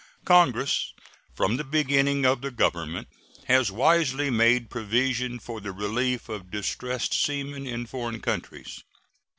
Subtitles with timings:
[0.25, 0.95] Congress
[1.35, 3.07] from the beginning of the Government
[3.45, 8.81] has wisely made provision for the relief of distressed seamen in foreign countries.